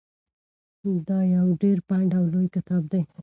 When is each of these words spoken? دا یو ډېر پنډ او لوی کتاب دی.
دا 1.07 1.19
یو 1.35 1.47
ډېر 1.61 1.77
پنډ 1.87 2.09
او 2.19 2.23
لوی 2.33 2.47
کتاب 2.55 2.83
دی. 2.91 3.01